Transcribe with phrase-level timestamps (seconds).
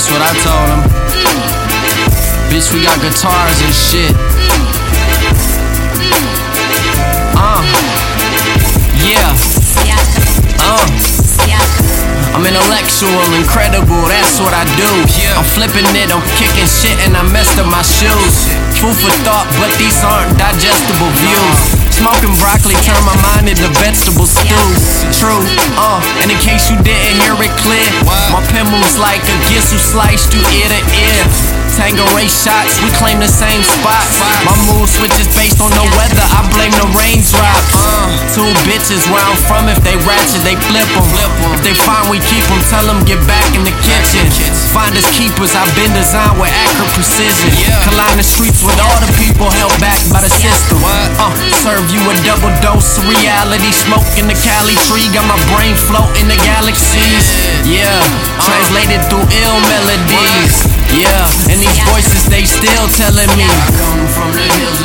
[0.00, 0.80] That's what I told him.
[2.48, 4.16] Bitch, we got guitars and shit.
[7.36, 7.60] Uh,
[9.04, 9.28] yeah,
[10.64, 10.88] uh.
[12.32, 14.88] I'm intellectual, incredible, that's what I do.
[15.36, 18.48] I'm flipping it, I'm kicking shit, and I messed up my shoes.
[18.80, 21.59] Food for thought, but these aren't digestible views.
[22.00, 24.56] Smoking broccoli turn my mind into vegetable stew.
[25.20, 25.44] True,
[25.76, 27.84] uh, and in case you didn't hear it clear,
[28.32, 31.20] my pen moves like a gizzle sliced through ear to ear.
[31.76, 34.00] Tango race shots, we claim the same spot.
[34.48, 37.68] My mood switches based on the weather, I blame the raindrops.
[37.76, 41.04] Uh, two bitches where I'm from, if they ratchet, they flip them.
[41.52, 44.24] If they find we keep them, tell them get back in the kitchen.
[44.72, 47.60] Finders keepers, I've been designed with accurate precision.
[48.00, 50.80] Collide the streets with all the people held back by the system.
[50.80, 53.68] Uh, serve you a double dose of reality.
[53.76, 57.28] Smoking the Cali tree, got my brain floating the galaxies.
[57.68, 58.00] Yeah,
[58.40, 60.64] translated through ill melodies.
[60.96, 63.44] Yeah, and these voices they still telling me.
[63.44, 64.79] I come from the hills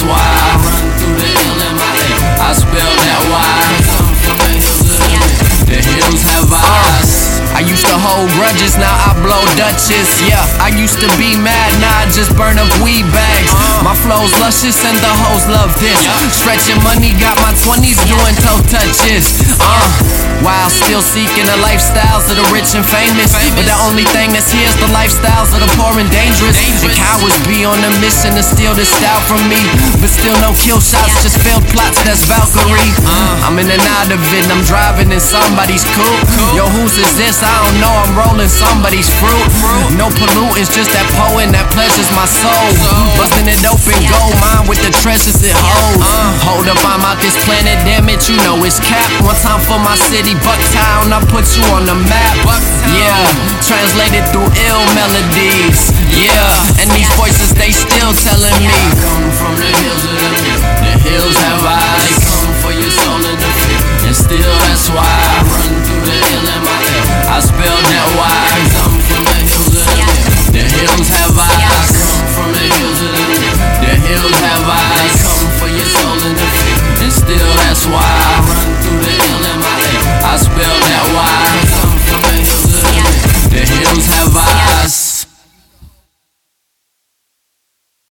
[0.00, 0.39] still
[7.90, 10.06] to hold grudges, now I blow Dutches.
[10.22, 13.50] Yeah, I used to be mad, now I just burn up weed bags.
[13.82, 15.98] My flow's luscious and the hoes love this.
[16.30, 19.26] Stretching money, got my 20s doing toe touches.
[19.58, 23.34] Uh, while still seeking the lifestyles of the rich and famous.
[23.58, 26.56] But the only thing that's here is the lifestyles of the poor and dangerous.
[26.80, 29.60] The cowards be on a mission to steal this style from me.
[29.98, 32.94] But still no kill shots, just failed plots, that's Valkyrie.
[33.42, 36.24] I'm in and out of it, I'm driving in somebody's coupe.
[36.54, 37.42] Yo, whose is this?
[37.42, 39.48] I don't know, I'm rolling somebody's fruit.
[39.96, 42.68] No pollutants, just that poem that pleasures my soul.
[43.16, 46.04] Busting it open, gold mine with the treasures it holds.
[46.44, 49.08] Hold up, I'm out this planet, damn it, you know it's cap.
[49.24, 52.36] One time for my city, Bucktown, I put you on the map.
[52.92, 53.16] Yeah,
[53.64, 55.99] translated through ill melodies.